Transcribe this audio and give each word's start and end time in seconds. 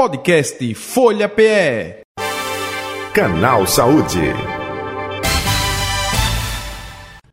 Podcast 0.00 0.74
Folha 0.76 1.28
PE. 1.28 2.00
Canal 3.12 3.66
Saúde. 3.66 4.32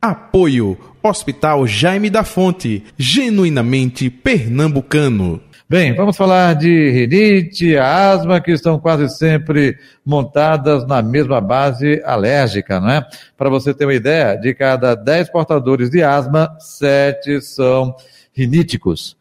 Apoio 0.01 0.77
Hospital 1.01 1.65
Jaime 1.65 2.09
da 2.09 2.25
Fonte, 2.25 2.83
genuinamente 2.97 4.09
pernambucano. 4.09 5.41
Bem, 5.69 5.95
vamos 5.95 6.17
falar 6.17 6.55
de 6.55 6.89
rinite, 6.91 7.77
asma, 7.77 8.41
que 8.41 8.52
estão 8.52 8.77
quase 8.77 9.07
sempre 9.15 9.77
montadas 10.05 10.86
na 10.86 11.02
mesma 11.02 11.39
base 11.39 12.02
alérgica, 12.04 12.81
não 12.81 12.89
é? 12.89 13.07
Para 13.38 13.49
você 13.49 13.73
ter 13.73 13.86
uma 13.86 13.93
ideia, 13.93 14.36
de 14.36 14.54
cada 14.54 14.93
10 14.93 15.29
portadores 15.29 15.89
de 15.89 16.04
asma, 16.04 16.54
7 16.59 17.41
são 17.41 17.95
riníticos. 18.34 19.15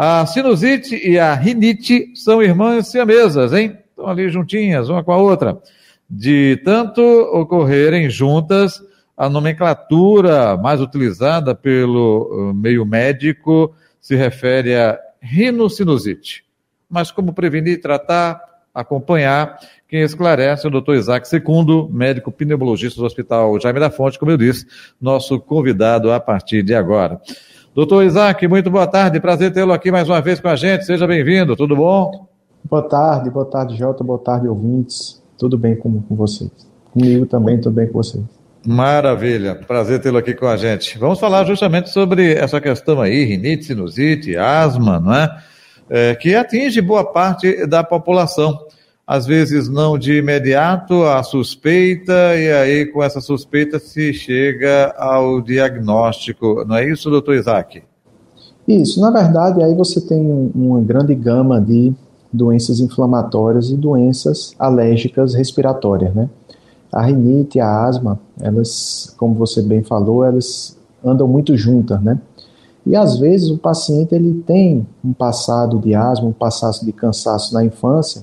A 0.00 0.24
sinusite 0.26 0.94
e 0.94 1.18
a 1.18 1.34
rinite 1.34 2.12
são 2.14 2.40
irmãs 2.40 2.86
siamesas, 2.86 3.52
hein? 3.52 3.76
Estão 3.90 4.06
ali 4.06 4.28
juntinhas, 4.28 4.88
uma 4.88 5.02
com 5.02 5.10
a 5.10 5.16
outra. 5.16 5.60
De 6.08 6.56
tanto 6.64 7.02
ocorrerem 7.02 8.08
juntas, 8.08 8.80
a 9.16 9.28
nomenclatura 9.28 10.56
mais 10.56 10.80
utilizada 10.80 11.52
pelo 11.52 12.28
uh, 12.30 12.54
meio 12.54 12.86
médico 12.86 13.74
se 14.00 14.14
refere 14.14 14.76
a 14.76 14.96
rinocinusite. 15.20 16.44
Mas 16.88 17.10
como 17.10 17.32
prevenir, 17.32 17.80
tratar, 17.80 18.40
acompanhar, 18.72 19.58
quem 19.88 20.02
esclarece 20.02 20.64
é 20.64 20.68
o 20.68 20.70
doutor 20.70 20.94
Isaac 20.94 21.26
Secundo, 21.26 21.88
médico 21.88 22.30
pneumologista 22.30 23.00
do 23.00 23.06
Hospital 23.06 23.58
Jaime 23.58 23.80
da 23.80 23.90
Fonte, 23.90 24.16
como 24.16 24.30
eu 24.30 24.36
disse, 24.36 24.64
nosso 25.00 25.40
convidado 25.40 26.12
a 26.12 26.20
partir 26.20 26.62
de 26.62 26.72
agora. 26.72 27.20
Doutor 27.74 28.04
Isaac, 28.04 28.46
muito 28.48 28.70
boa 28.70 28.86
tarde, 28.86 29.20
prazer 29.20 29.52
tê-lo 29.52 29.72
aqui 29.72 29.90
mais 29.92 30.08
uma 30.08 30.20
vez 30.20 30.40
com 30.40 30.48
a 30.48 30.56
gente, 30.56 30.84
seja 30.84 31.06
bem-vindo, 31.06 31.54
tudo 31.54 31.76
bom? 31.76 32.26
Boa 32.68 32.82
tarde, 32.82 33.30
boa 33.30 33.44
tarde, 33.44 33.76
Jota, 33.76 34.02
boa 34.02 34.18
tarde, 34.18 34.48
ouvintes, 34.48 35.22
tudo 35.38 35.56
bem 35.56 35.76
com, 35.76 36.02
com 36.02 36.16
vocês? 36.16 36.50
Comigo 36.92 37.26
também, 37.26 37.60
tudo 37.60 37.74
bem 37.74 37.86
com 37.86 37.92
vocês. 37.92 38.24
Maravilha, 38.66 39.54
prazer 39.54 40.00
tê-lo 40.00 40.18
aqui 40.18 40.34
com 40.34 40.46
a 40.46 40.56
gente. 40.56 40.98
Vamos 40.98 41.20
falar 41.20 41.44
justamente 41.44 41.90
sobre 41.90 42.34
essa 42.34 42.60
questão 42.60 43.00
aí, 43.00 43.24
rinite, 43.24 43.66
sinusite, 43.66 44.36
asma, 44.36 44.98
não 44.98 45.14
é? 45.14 45.38
é? 45.88 46.14
que 46.14 46.34
atinge 46.34 46.80
boa 46.80 47.04
parte 47.04 47.66
da 47.66 47.84
população. 47.84 48.58
Às 49.08 49.24
vezes 49.24 49.70
não 49.70 49.96
de 49.96 50.18
imediato 50.18 51.02
a 51.04 51.22
suspeita, 51.22 52.36
e 52.36 52.52
aí 52.52 52.84
com 52.84 53.02
essa 53.02 53.22
suspeita 53.22 53.78
se 53.78 54.12
chega 54.12 54.94
ao 54.98 55.40
diagnóstico. 55.40 56.62
Não 56.68 56.76
é 56.76 56.86
isso, 56.86 57.08
doutor 57.08 57.34
Isaac? 57.34 57.82
Isso, 58.68 59.00
na 59.00 59.10
verdade, 59.10 59.62
aí 59.62 59.74
você 59.74 59.98
tem 59.98 60.52
uma 60.54 60.78
grande 60.82 61.14
gama 61.14 61.58
de 61.58 61.94
doenças 62.30 62.80
inflamatórias 62.80 63.70
e 63.70 63.76
doenças 63.78 64.54
alérgicas 64.58 65.32
respiratórias, 65.32 66.14
né? 66.14 66.28
A 66.92 67.00
rinite 67.00 67.58
a 67.60 67.86
asma, 67.86 68.20
elas, 68.38 69.14
como 69.16 69.32
você 69.32 69.62
bem 69.62 69.82
falou, 69.82 70.22
elas 70.22 70.76
andam 71.02 71.26
muito 71.26 71.56
juntas, 71.56 71.98
né? 72.02 72.20
E 72.84 72.94
às 72.94 73.18
vezes 73.18 73.48
o 73.48 73.56
paciente 73.56 74.14
ele 74.14 74.42
tem 74.46 74.86
um 75.02 75.14
passado 75.14 75.78
de 75.78 75.94
asma, 75.94 76.28
um 76.28 76.32
passado 76.32 76.84
de 76.84 76.92
cansaço 76.92 77.54
na 77.54 77.64
infância, 77.64 78.22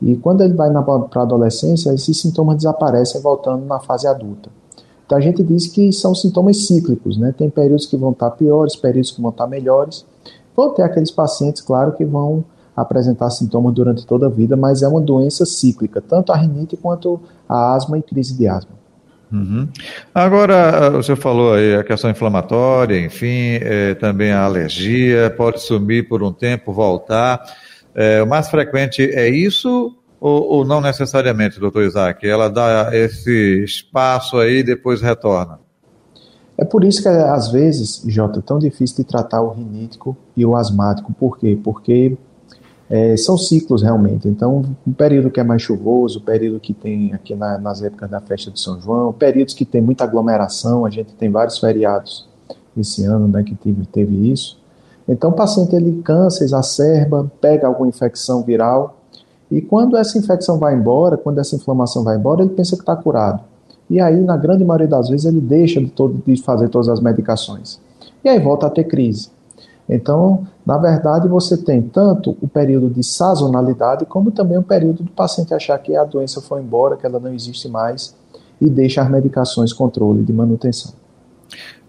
e 0.00 0.16
quando 0.16 0.42
ele 0.42 0.54
vai 0.54 0.70
para 0.70 1.20
a 1.20 1.22
adolescência, 1.22 1.92
esses 1.92 2.20
sintomas 2.20 2.56
desaparecem 2.56 3.20
voltando 3.20 3.64
na 3.64 3.78
fase 3.78 4.06
adulta. 4.06 4.50
Então 5.06 5.16
a 5.16 5.20
gente 5.20 5.42
diz 5.42 5.68
que 5.68 5.92
são 5.92 6.14
sintomas 6.14 6.66
cíclicos, 6.66 7.16
né? 7.16 7.32
Tem 7.36 7.48
períodos 7.48 7.86
que 7.86 7.96
vão 7.96 8.10
estar 8.10 8.30
piores, 8.32 8.74
períodos 8.76 9.12
que 9.12 9.22
vão 9.22 9.30
estar 9.30 9.46
melhores. 9.46 10.04
Vão 10.54 10.70
ter 10.74 10.82
aqueles 10.82 11.10
pacientes, 11.10 11.62
claro, 11.62 11.92
que 11.92 12.04
vão 12.04 12.44
apresentar 12.76 13.30
sintomas 13.30 13.72
durante 13.72 14.04
toda 14.04 14.26
a 14.26 14.28
vida, 14.28 14.56
mas 14.56 14.82
é 14.82 14.88
uma 14.88 15.00
doença 15.00 15.46
cíclica, 15.46 16.02
tanto 16.02 16.32
a 16.32 16.36
rinite 16.36 16.76
quanto 16.76 17.20
a 17.48 17.74
asma 17.74 17.98
e 17.98 18.02
crise 18.02 18.36
de 18.36 18.46
asma. 18.46 18.76
Uhum. 19.32 19.68
Agora, 20.14 20.90
você 20.90 21.16
falou 21.16 21.54
aí 21.54 21.74
a 21.74 21.82
questão 21.82 22.10
inflamatória, 22.10 22.98
enfim, 22.98 23.58
é, 23.60 23.94
também 23.94 24.30
a 24.30 24.44
alergia, 24.44 25.32
pode 25.36 25.62
sumir 25.62 26.08
por 26.08 26.22
um 26.22 26.32
tempo, 26.32 26.72
voltar. 26.72 27.42
É, 27.96 28.22
o 28.22 28.26
mais 28.26 28.50
frequente 28.50 29.02
é 29.02 29.26
isso 29.26 29.96
ou, 30.20 30.42
ou, 30.50 30.64
não 30.66 30.82
necessariamente, 30.82 31.58
doutor 31.58 31.82
Isaac? 31.84 32.26
Ela 32.28 32.50
dá 32.50 32.90
esse 32.92 33.64
espaço 33.64 34.36
aí 34.36 34.58
e 34.58 34.62
depois 34.62 35.00
retorna? 35.00 35.58
É 36.58 36.64
por 36.64 36.84
isso 36.84 37.02
que, 37.02 37.08
às 37.08 37.50
vezes, 37.50 38.02
Jota, 38.06 38.40
é 38.40 38.42
tão 38.42 38.58
difícil 38.58 38.98
de 38.98 39.04
tratar 39.04 39.40
o 39.40 39.50
rinítico 39.50 40.16
e 40.36 40.44
o 40.44 40.54
asmático. 40.54 41.12
Por 41.14 41.38
quê? 41.38 41.58
Porque 41.62 42.16
é, 42.90 43.16
são 43.16 43.38
ciclos 43.38 43.82
realmente. 43.82 44.28
Então, 44.28 44.62
um 44.86 44.92
período 44.92 45.30
que 45.30 45.40
é 45.40 45.44
mais 45.44 45.62
chuvoso, 45.62 46.20
período 46.20 46.60
que 46.60 46.74
tem 46.74 47.14
aqui 47.14 47.34
na, 47.34 47.58
nas 47.58 47.82
épocas 47.82 48.10
da 48.10 48.20
festa 48.20 48.50
de 48.50 48.60
São 48.60 48.80
João, 48.80 49.12
períodos 49.12 49.54
que 49.54 49.64
tem 49.64 49.80
muita 49.80 50.04
aglomeração, 50.04 50.84
a 50.84 50.90
gente 50.90 51.14
tem 51.14 51.30
vários 51.30 51.58
feriados 51.58 52.28
esse 52.76 53.04
ano 53.04 53.26
né, 53.26 53.42
que 53.42 53.54
teve, 53.54 53.86
teve 53.86 54.30
isso. 54.30 54.58
Então, 55.08 55.30
o 55.30 55.34
paciente 55.34 55.74
ele 55.74 56.02
cansa, 56.02 56.44
exacerba, 56.44 57.30
pega 57.40 57.66
alguma 57.66 57.88
infecção 57.88 58.42
viral 58.42 58.96
e 59.50 59.60
quando 59.60 59.96
essa 59.96 60.18
infecção 60.18 60.58
vai 60.58 60.74
embora, 60.74 61.16
quando 61.16 61.38
essa 61.38 61.54
inflamação 61.54 62.02
vai 62.02 62.16
embora, 62.16 62.42
ele 62.42 62.50
pensa 62.50 62.74
que 62.74 62.82
está 62.82 62.96
curado. 62.96 63.40
E 63.88 64.00
aí, 64.00 64.20
na 64.20 64.36
grande 64.36 64.64
maioria 64.64 64.88
das 64.88 65.08
vezes, 65.08 65.26
ele 65.26 65.40
deixa 65.40 65.80
de, 65.80 65.88
todo, 65.88 66.20
de 66.26 66.42
fazer 66.42 66.68
todas 66.68 66.88
as 66.88 67.00
medicações. 67.00 67.78
E 68.24 68.28
aí 68.28 68.40
volta 68.40 68.66
a 68.66 68.70
ter 68.70 68.84
crise. 68.84 69.30
Então, 69.88 70.44
na 70.64 70.76
verdade, 70.76 71.28
você 71.28 71.56
tem 71.56 71.80
tanto 71.80 72.36
o 72.42 72.48
período 72.48 72.90
de 72.90 73.04
sazonalidade, 73.04 74.04
como 74.04 74.32
também 74.32 74.58
o 74.58 74.62
período 74.62 75.04
do 75.04 75.10
paciente 75.12 75.54
achar 75.54 75.78
que 75.78 75.94
a 75.94 76.02
doença 76.02 76.40
foi 76.40 76.60
embora, 76.60 76.96
que 76.96 77.06
ela 77.06 77.20
não 77.20 77.32
existe 77.32 77.68
mais, 77.68 78.16
e 78.60 78.68
deixa 78.68 79.00
as 79.00 79.08
medicações 79.08 79.72
controle 79.72 80.24
de 80.24 80.32
manutenção. 80.32 80.92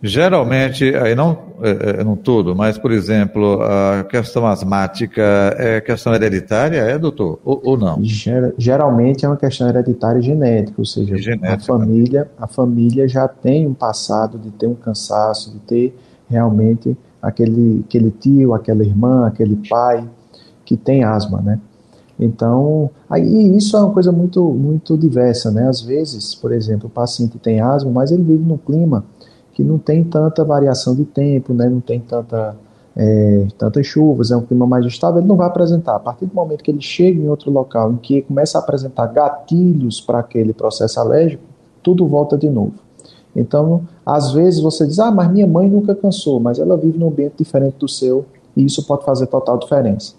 Geralmente, 0.01 0.95
aí 0.95 1.15
não, 1.15 1.37
é, 1.61 2.01
é, 2.01 2.03
não 2.03 2.15
tudo, 2.15 2.55
mas, 2.55 2.77
por 2.77 2.91
exemplo, 2.91 3.59
a 3.63 4.03
questão 4.03 4.45
asmática 4.45 5.23
é 5.57 5.81
questão 5.81 6.13
hereditária, 6.13 6.77
é, 6.77 6.99
doutor? 6.99 7.39
Ou, 7.43 7.59
ou 7.63 7.77
não? 7.77 8.03
Ger 8.03 8.53
geralmente 8.59 9.25
é 9.25 9.27
uma 9.27 9.37
questão 9.37 9.67
hereditária 9.67 10.21
genética, 10.21 10.75
ou 10.77 10.85
seja, 10.85 11.17
genética, 11.17 11.55
a, 11.55 11.59
família, 11.59 12.29
a 12.37 12.47
família 12.47 13.07
já 13.07 13.27
tem 13.27 13.65
um 13.65 13.73
passado 13.73 14.37
de 14.37 14.51
ter 14.51 14.67
um 14.67 14.75
cansaço, 14.75 15.51
de 15.51 15.59
ter 15.59 15.97
realmente 16.29 16.95
aquele, 17.19 17.83
aquele 17.87 18.11
tio, 18.11 18.53
aquela 18.53 18.83
irmã, 18.83 19.25
aquele 19.25 19.59
pai 19.67 20.07
que 20.63 20.77
tem 20.77 21.03
asma, 21.03 21.41
né? 21.41 21.59
Então, 22.19 22.89
aí 23.09 23.55
isso 23.55 23.77
é 23.77 23.79
uma 23.79 23.93
coisa 23.93 24.11
muito, 24.11 24.43
muito 24.43 24.95
diversa, 24.97 25.49
né? 25.49 25.67
Às 25.67 25.81
vezes, 25.81 26.35
por 26.35 26.51
exemplo, 26.51 26.87
o 26.87 26.89
paciente 26.89 27.39
tem 27.39 27.61
asma, 27.61 27.89
mas 27.91 28.11
ele 28.11 28.23
vive 28.23 28.43
num 28.43 28.57
clima 28.57 29.03
que 29.57 29.63
não 29.63 29.79
tem 29.79 30.03
tanta 30.03 30.45
variação 30.45 30.95
de 30.95 31.03
tempo, 31.03 31.51
né? 31.51 31.67
Não 31.67 31.79
tem 31.79 31.99
tanta, 31.99 32.55
é, 32.95 33.47
tantas 33.57 33.87
chuvas, 33.87 34.29
é 34.29 34.37
um 34.37 34.43
clima 34.43 34.67
mais 34.67 34.85
estável, 34.85 35.17
ele 35.17 35.27
não 35.27 35.35
vai 35.35 35.47
apresentar. 35.47 35.95
A 35.95 35.99
partir 35.99 36.27
do 36.27 36.35
momento 36.35 36.63
que 36.63 36.69
ele 36.69 36.79
chega 36.79 37.19
em 37.19 37.27
outro 37.27 37.49
local 37.49 37.91
em 37.91 37.97
que 37.97 38.21
começa 38.21 38.59
a 38.59 38.61
apresentar 38.61 39.07
gatilhos 39.07 39.99
para 39.99 40.19
aquele 40.19 40.53
processo 40.53 40.99
alérgico, 40.99 41.41
tudo 41.81 42.05
volta 42.05 42.37
de 42.37 42.47
novo. 42.47 42.75
Então, 43.35 43.81
às 44.05 44.31
vezes 44.31 44.59
você 44.59 44.85
diz, 44.85 44.99
ah, 44.99 45.09
mas 45.09 45.31
minha 45.31 45.47
mãe 45.47 45.67
nunca 45.67 45.95
cansou, 45.95 46.39
mas 46.39 46.59
ela 46.59 46.77
vive 46.77 46.99
num 46.99 47.07
ambiente 47.07 47.33
diferente 47.39 47.77
do 47.79 47.89
seu 47.89 48.27
e 48.55 48.63
isso 48.63 48.85
pode 48.85 49.05
fazer 49.05 49.25
total 49.25 49.57
diferença. 49.57 50.13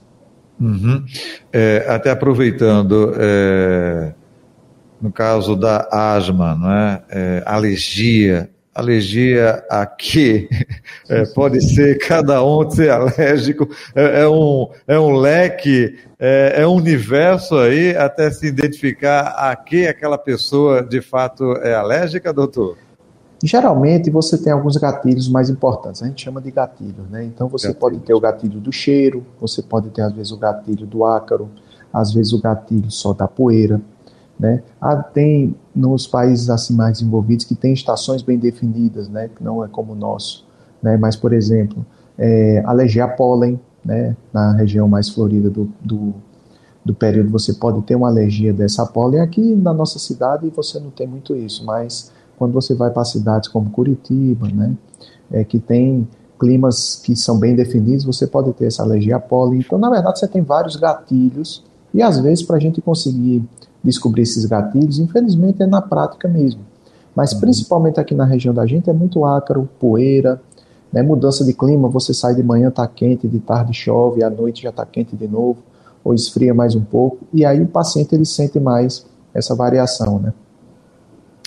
Uhum. 0.61 1.05
É, 1.53 1.87
até 1.89 2.11
aproveitando, 2.11 3.13
é, 3.17 4.15
no 5.01 5.13
caso 5.13 5.55
da 5.55 5.87
asma, 5.93 6.57
não 6.57 6.73
é? 6.73 7.03
é 7.09 7.43
alergia, 7.47 8.51
alergia 8.79 9.65
a? 9.71 10.49
É, 11.11 11.25
pode 11.25 11.63
ser 11.63 11.97
cada 12.07 12.45
um 12.45 12.69
ser 12.71 12.91
alérgico, 12.91 13.67
é, 13.95 14.21
é, 14.23 14.29
um, 14.29 14.69
é 14.87 14.99
um 14.99 15.17
leque, 15.17 15.99
é, 16.19 16.61
é 16.63 16.67
um 16.67 16.75
universo 16.75 17.57
aí 17.57 17.97
até 17.97 18.31
se 18.31 18.47
identificar 18.47 19.29
a 19.29 19.57
que 19.57 19.87
aquela 19.87 20.19
pessoa 20.19 20.83
de 20.83 21.01
fato 21.01 21.53
é 21.63 21.75
alérgica, 21.75 22.31
doutor? 22.31 22.77
Geralmente 23.43 24.11
você 24.11 24.37
tem 24.37 24.53
alguns 24.53 24.77
gatilhos 24.77 25.31
mais 25.31 25.49
importantes, 25.49 26.03
a 26.03 26.07
gente 26.07 26.23
chama 26.23 26.43
de 26.43 26.51
gatilhos, 26.51 27.09
né? 27.09 27.25
Então 27.25 27.49
você 27.49 27.69
gatilho. 27.69 27.81
pode 27.81 27.99
ter 28.01 28.13
o 28.13 28.21
gatilho 28.21 28.61
do 28.61 28.71
cheiro, 28.71 29.25
você 29.41 29.63
pode 29.63 29.89
ter 29.89 30.03
às 30.03 30.13
vezes 30.13 30.31
o 30.31 30.37
gatilho 30.37 30.87
do 30.87 31.07
ácaro, 31.07 31.49
às 31.91 32.13
vezes 32.13 32.35
o 32.35 32.41
gatilho 32.41 32.91
só 32.91 33.15
da 33.15 33.27
poeira, 33.27 33.81
né? 34.39 34.63
Ah, 34.81 34.97
tem 34.97 35.55
nos 35.75 36.07
países 36.07 36.49
assim 36.49 36.75
mais 36.75 36.99
desenvolvidos 36.99 37.45
que 37.45 37.55
tem 37.55 37.73
estações 37.73 38.23
bem 38.23 38.39
definidas, 38.39 39.09
né? 39.09 39.29
Que 39.29 39.43
não 39.43 39.65
é 39.65 39.69
como 39.69 39.93
o 39.93 39.97
nosso, 39.97 40.47
né? 40.83 40.97
Mas 40.97 41.17
por 41.17 41.33
exemplo, 41.33 41.85
é, 42.17 42.63
alergia 42.65 43.05
a 43.05 43.09
pólen, 43.09 43.61
né? 43.85 44.17
Na 44.33 44.53
região 44.53 44.89
mais 44.89 45.09
florida 45.09 45.51
do, 45.51 45.69
do, 45.83 46.15
do 46.85 46.95
período 46.95 47.31
você 47.31 47.55
pode 47.55 47.83
ter 47.83 47.97
uma 47.97 48.09
alergia 48.09 48.53
dessa 48.53 48.87
pólen. 48.87 49.21
Aqui 49.21 49.55
na 49.57 49.73
nossa 49.75 49.99
cidade 49.99 50.51
você 50.55 50.79
não 50.79 50.91
tem 50.91 51.07
muito 51.07 51.35
isso, 51.35 51.65
mas 51.65 52.13
quando 52.39 52.53
você 52.53 52.75
vai 52.75 52.91
para 52.91 53.05
cidades 53.05 53.49
como 53.49 53.71
Curitiba, 53.71 54.47
né, 54.49 54.75
é, 55.31 55.45
que 55.45 55.59
tem 55.59 56.07
climas 56.39 56.95
que 56.95 57.17
são 57.17 57.39
bem 57.39 57.57
definidos, 57.57 58.05
você 58.05 58.27
pode 58.27 58.53
ter 58.53 58.67
essa 58.67 58.83
alergia 58.83 59.17
a 59.17 59.21
pólen. 59.21 59.59
Então, 59.59 59.77
na 59.77 59.91
verdade, 59.91 60.21
você 60.21 60.29
tem 60.29 60.41
vários 60.41 60.77
gatilhos 60.77 61.65
E 61.93 62.03
às 62.03 62.19
vezes, 62.21 62.45
para 62.45 62.57
a 62.57 62.61
gente 62.61 62.81
conseguir 62.81 63.43
descobrir 63.89 64.23
esses 64.23 64.45
gatilhos, 64.45 64.99
infelizmente 64.99 65.63
é 65.63 65.67
na 65.67 65.81
prática 65.81 66.29
mesmo. 66.29 66.61
Mas 67.15 67.33
uhum. 67.33 67.41
principalmente 67.41 67.99
aqui 67.99 68.15
na 68.15 68.25
região 68.25 68.55
da 68.55 68.67
gente 68.67 68.89
é 68.89 68.93
muito 68.93 69.25
ácaro, 69.25 69.69
poeira, 69.81 70.41
né? 70.93 71.03
mudança 71.03 71.45
de 71.45 71.53
clima, 71.53 71.89
você 71.89 72.15
sai 72.15 72.35
de 72.35 72.43
manhã 72.43 72.69
está 72.69 72.87
quente, 72.87 73.27
de 73.27 73.39
tarde 73.41 73.73
chove, 73.73 74.23
à 74.23 74.31
noite 74.31 74.63
já 74.63 74.71
está 74.71 74.85
quente 74.87 75.17
de 75.17 75.27
novo, 75.27 75.59
ou 76.05 76.15
esfria 76.15 76.55
mais 76.55 76.75
um 76.75 76.81
pouco, 76.81 77.19
e 77.33 77.45
aí 77.45 77.61
o 77.61 77.67
paciente 77.67 78.15
ele 78.15 78.25
sente 78.25 78.61
mais 78.61 79.05
essa 79.35 79.55
variação, 79.55 80.19
né? 80.19 80.33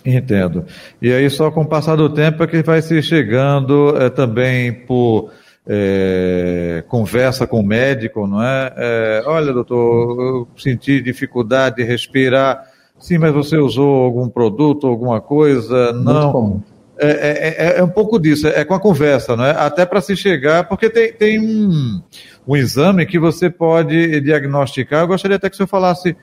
Entendo. 0.06 0.66
E 1.02 1.12
aí 1.12 1.30
só 1.30 1.52
com 1.52 1.62
o 1.62 1.68
passar 1.68 1.96
do 1.96 2.10
tempo 2.10 2.44
é 2.44 2.48
que 2.48 2.64
vai 2.64 2.82
se 2.82 3.02
chegando 3.04 3.96
é, 3.98 4.10
também 4.10 4.74
por 4.74 5.30
é, 5.68 6.84
conversa 6.88 7.46
com 7.46 7.60
o 7.60 7.66
médico, 7.66 8.25
não 8.28 8.42
é? 8.42 8.74
é? 8.75 9.24
Olha, 9.25 9.54
doutor, 9.54 10.19
eu 10.19 10.48
senti 10.58 11.02
dificuldade 11.02 11.78
de 11.78 11.84
respirar. 11.84 12.63
Sim, 13.00 13.18
mas 13.18 13.34
você 13.34 13.58
usou 13.58 14.04
algum 14.04 14.30
produto, 14.30 14.88
alguma 14.88 15.22
coisa? 15.22 15.94
Muito 15.94 16.13
não. 16.13 16.31
Comum. 16.31 16.62
É, 17.04 17.08
é, 17.08 17.48
é, 17.48 17.80
é, 17.80 17.84
um 17.84 17.90
pouco 17.90 18.19
disso, 18.19 18.48
é 18.48 18.63
com 18.63 18.75
a 18.75 18.80
conversa, 18.80 19.36
não 19.36 19.44
é? 19.44 19.52
Até 19.52 19.88
para 19.88 20.02
se 20.02 20.16
chegar, 20.16 20.68
porque 20.68 20.88
tem, 20.88 21.12
tem 21.12 21.40
um, 21.40 22.00
um 22.48 22.56
exame 22.56 23.07
que 23.07 23.18
você 23.18 23.50
pode 23.50 24.22
diagnosticar. 24.22 25.02
Eu 25.02 25.07
gostaria 25.07 25.38
até 25.38 25.50
que 25.50 25.56
o 25.56 25.57
senhor 25.57 25.68
falasse 25.68 26.16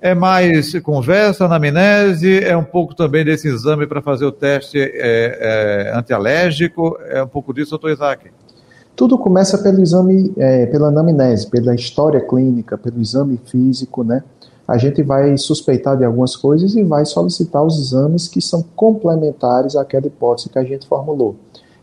é 0.00 0.12
mais 0.12 0.76
conversa, 0.80 1.44
anamnese, 1.44 2.42
é 2.42 2.56
um 2.56 2.64
pouco 2.64 2.96
também 2.96 3.24
desse 3.24 3.46
exame 3.46 3.86
para 3.86 4.02
fazer 4.02 4.24
o 4.26 4.32
teste 4.32 4.76
é, 4.76 4.90
é, 5.92 5.92
antialérgico, 5.96 6.98
é 7.06 7.22
um 7.22 7.28
pouco 7.28 7.54
disso, 7.54 7.70
doutor 7.70 7.92
Isaac? 7.92 8.30
Tudo 8.96 9.18
começa 9.18 9.58
pelo 9.58 9.82
exame, 9.82 10.32
é, 10.36 10.66
pela 10.66 10.88
anamnese, 10.88 11.48
pela 11.48 11.74
história 11.74 12.20
clínica, 12.20 12.78
pelo 12.78 13.00
exame 13.00 13.40
físico, 13.44 14.04
né? 14.04 14.22
A 14.66 14.78
gente 14.78 15.02
vai 15.02 15.36
suspeitar 15.36 15.96
de 15.96 16.04
algumas 16.04 16.36
coisas 16.36 16.74
e 16.74 16.82
vai 16.82 17.04
solicitar 17.04 17.62
os 17.64 17.78
exames 17.78 18.28
que 18.28 18.40
são 18.40 18.64
complementares 18.74 19.76
àquela 19.76 20.06
hipótese 20.06 20.48
que 20.48 20.58
a 20.58 20.64
gente 20.64 20.86
formulou. 20.86 21.36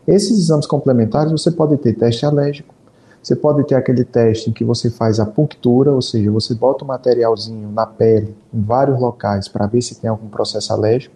Esses 0.06 0.36
exames 0.38 0.66
complementares 0.66 1.30
você 1.30 1.50
pode 1.50 1.76
ter 1.76 1.92
teste 1.92 2.26
alérgico, 2.26 2.74
você 3.22 3.36
pode 3.36 3.64
ter 3.64 3.76
aquele 3.76 4.04
teste 4.04 4.50
em 4.50 4.52
que 4.52 4.64
você 4.64 4.90
faz 4.90 5.20
a 5.20 5.26
punctura, 5.26 5.92
ou 5.92 6.02
seja, 6.02 6.28
você 6.30 6.54
bota 6.54 6.84
um 6.84 6.88
materialzinho 6.88 7.70
na 7.70 7.86
pele 7.86 8.34
em 8.52 8.60
vários 8.60 9.00
locais 9.00 9.46
para 9.46 9.66
ver 9.66 9.80
se 9.80 10.00
tem 10.00 10.10
algum 10.10 10.26
processo 10.26 10.72
alérgico. 10.72 11.14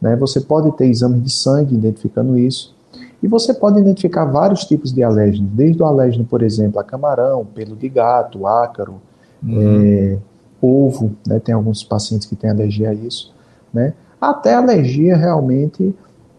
Né? 0.00 0.16
Você 0.16 0.40
pode 0.40 0.72
ter 0.72 0.86
exame 0.86 1.20
de 1.20 1.30
sangue 1.30 1.74
identificando 1.74 2.38
isso. 2.38 2.74
E 3.22 3.28
você 3.28 3.54
pode 3.54 3.78
identificar 3.78 4.24
vários 4.24 4.64
tipos 4.64 4.92
de 4.92 5.02
alérgenos, 5.02 5.50
desde 5.52 5.80
o 5.80 5.86
alérgeno, 5.86 6.24
por 6.24 6.42
exemplo, 6.42 6.80
a 6.80 6.84
camarão, 6.84 7.44
pelo 7.44 7.76
de 7.76 7.88
gato, 7.88 8.46
ácaro, 8.46 9.00
uhum. 9.42 9.58
é, 9.60 10.18
ovo, 10.60 11.12
né? 11.26 11.38
tem 11.38 11.54
alguns 11.54 11.84
pacientes 11.84 12.26
que 12.26 12.34
têm 12.34 12.50
alergia 12.50 12.90
a 12.90 12.94
isso, 12.94 13.32
né? 13.72 13.94
até 14.20 14.54
alergia 14.54 15.16
realmente 15.16 15.94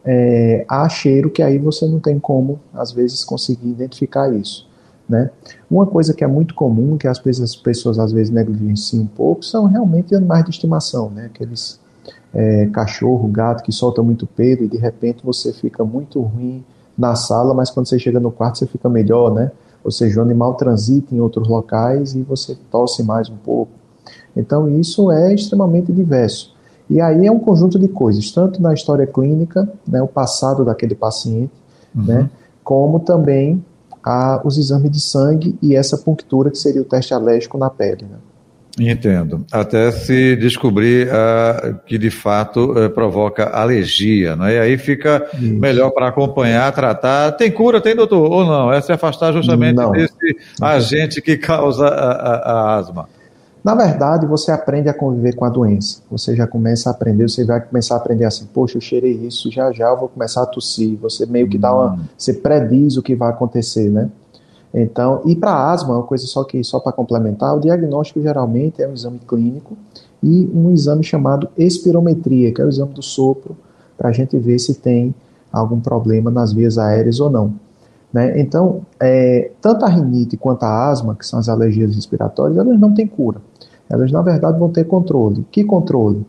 é, 0.06 0.66
a 0.68 0.88
cheiro, 0.90 1.30
que 1.30 1.42
aí 1.42 1.58
você 1.58 1.86
não 1.86 2.00
tem 2.00 2.20
como, 2.20 2.60
às 2.74 2.92
vezes, 2.92 3.24
conseguir 3.24 3.70
identificar 3.70 4.34
isso. 4.34 4.68
Né? 5.08 5.30
Uma 5.70 5.86
coisa 5.86 6.14
que 6.14 6.24
é 6.24 6.28
muito 6.28 6.54
comum, 6.54 6.98
que 6.98 7.08
as 7.08 7.20
pessoas, 7.20 7.52
as 7.52 7.56
pessoas 7.56 8.00
às 8.00 8.12
vezes 8.12 8.30
negligenciam 8.30 9.04
um 9.04 9.08
pouco, 9.08 9.44
são 9.44 9.66
realmente 9.66 10.14
animais 10.14 10.44
de 10.44 10.52
estimação, 10.52 11.10
né? 11.10 11.26
aqueles 11.26 11.80
é, 12.34 12.66
cachorro, 12.68 13.28
gato 13.28 13.64
que 13.64 13.72
solta 13.72 14.02
muito 14.02 14.26
pelo 14.26 14.64
e 14.64 14.68
de 14.68 14.78
repente 14.78 15.24
você 15.24 15.54
fica 15.54 15.86
muito 15.86 16.20
ruim 16.20 16.64
na 16.98 17.16
sala, 17.16 17.54
mas 17.54 17.70
quando 17.70 17.88
você 17.88 17.98
chega 17.98 18.20
no 18.20 18.32
quarto 18.32 18.60
você 18.60 18.68
fica 18.68 18.88
melhor, 18.88 19.34
né? 19.34 19.52
Ou 19.84 19.92
seja, 19.92 20.20
o 20.20 20.24
animal 20.24 20.54
transita 20.54 21.14
em 21.14 21.20
outros 21.20 21.48
locais 21.48 22.16
e 22.16 22.22
você 22.22 22.58
tosse 22.72 23.04
mais 23.04 23.30
um 23.30 23.36
pouco. 23.36 23.72
Então 24.36 24.70
isso 24.70 25.12
é 25.12 25.34
extremamente 25.34 25.92
diverso. 25.92 26.54
E 26.90 27.02
aí 27.02 27.26
é 27.26 27.32
um 27.32 27.40
conjunto 27.40 27.80
de 27.80 27.88
coisas, 27.88 28.32
tanto 28.32 28.62
na 28.62 28.74
história 28.74 29.08
clínica, 29.08 29.68
né, 29.88 30.02
o 30.02 30.08
passado 30.08 30.64
daquele 30.66 30.96
paciente, 30.96 31.54
uhum. 31.96 32.04
né, 32.04 32.30
como 32.64 33.00
também 33.00 33.64
a, 34.04 34.42
os 34.44 34.58
exames 34.58 34.92
de 34.92 35.00
sangue 35.00 35.58
e 35.62 35.76
essa 35.76 35.98
punctura 35.98 36.52
que 36.52 36.58
seria 36.58 36.82
o 36.82 36.86
teste 36.86 37.14
alérgico 37.14 37.58
na 37.58 37.70
pele. 37.70 38.04
Né? 38.04 38.18
Entendo. 38.80 39.46
Até 39.52 39.92
se 39.92 40.36
descobrir 40.36 41.08
uh, 41.08 41.76
que 41.86 41.98
de 41.98 42.10
fato 42.10 42.72
uh, 42.72 42.90
provoca 42.90 43.50
alergia, 43.50 44.36
não 44.36 44.46
é? 44.46 44.56
E 44.56 44.60
aí 44.60 44.78
fica 44.78 45.28
Isso. 45.34 45.54
melhor 45.54 45.92
para 45.92 46.08
acompanhar, 46.08 46.72
tratar. 46.72 47.34
Tem 47.34 47.52
cura, 47.52 47.80
tem 47.80 47.96
doutor? 47.96 48.32
Ou 48.32 48.46
não? 48.46 48.74
É 48.74 48.82
se 48.82 48.92
afastar 48.92 49.32
justamente 49.32 49.76
não. 49.76 49.92
desse 49.92 50.16
não. 50.60 50.68
agente 50.68 51.22
que 51.22 51.38
causa 51.38 51.86
a, 51.88 52.12
a, 52.12 52.52
a 52.52 52.76
asma. 52.76 53.08
Na 53.64 53.76
verdade, 53.76 54.26
você 54.26 54.52
aprende 54.52 54.90
a 54.90 54.94
conviver 54.94 55.36
com 55.36 55.46
a 55.46 55.50
doença. 55.50 56.02
Você 56.12 56.36
já 56.36 56.46
começa 56.46 56.90
a 56.90 56.94
aprender, 56.94 57.30
você 57.30 57.46
vai 57.46 57.62
começar 57.62 57.94
a 57.96 57.98
aprender 57.98 58.26
assim, 58.26 58.46
poxa, 58.54 58.78
eu 58.78 58.82
cheirei 58.82 59.14
isso, 59.14 59.50
já 59.50 59.72
já 59.72 59.88
eu 59.88 59.98
vou 59.98 60.10
começar 60.10 60.44
a 60.44 60.46
tossir. 60.46 60.98
Você 60.98 61.26
meio 61.26 61.48
que 61.48 61.58
dá 61.58 61.74
uma, 61.74 61.94
hum. 61.94 62.00
você 62.18 62.34
prediz 62.34 62.98
o 62.98 63.04
que 63.04 63.16
vai 63.16 63.30
acontecer, 63.30 63.90
né? 63.90 64.10
Então, 64.74 65.22
e 65.26 65.36
para 65.36 65.72
asma, 65.72 65.96
uma 65.96 66.04
coisa 66.04 66.26
só 66.26 66.44
que 66.44 66.64
só 66.64 66.80
para 66.80 66.92
complementar, 66.92 67.56
o 67.56 67.60
diagnóstico 67.60 68.22
geralmente 68.22 68.82
é 68.82 68.88
um 68.88 68.94
exame 68.94 69.20
clínico 69.20 69.78
e 70.22 70.50
um 70.54 70.72
exame 70.72 71.04
chamado 71.04 71.48
espirometria, 71.58 72.52
que 72.52 72.62
é 72.62 72.66
o 72.66 72.70
exame 72.70 72.94
do 72.94 73.04
sopro, 73.04 73.56
para 73.98 74.10
a 74.10 74.12
gente 74.12 74.38
ver 74.40 74.58
se 74.58 74.74
tem 74.76 75.14
algum 75.52 75.80
problema 75.80 76.32
nas 76.32 76.52
vias 76.52 76.80
aéreas 76.80 77.20
ou 77.20 77.30
não. 77.30 77.54
Né? 78.12 78.40
Então, 78.40 78.82
é, 79.00 79.52
tanto 79.62 79.86
a 79.86 79.90
rinite 79.90 80.38
quanto 80.38 80.64
a 80.64 80.90
asma, 80.90 81.16
que 81.16 81.26
são 81.26 81.40
as 81.40 81.50
alergias 81.50 81.96
respiratórias, 81.96 82.58
elas 82.58 82.80
não 82.80 82.94
têm 82.94 83.06
cura. 83.06 83.40
Elas, 83.90 84.12
na 84.12 84.22
verdade, 84.22 84.58
vão 84.58 84.70
ter 84.70 84.86
controle. 84.86 85.46
Que 85.52 85.64
controle? 85.64 86.26